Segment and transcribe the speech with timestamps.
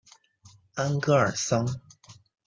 [0.73, 1.63] 安戈尔桑。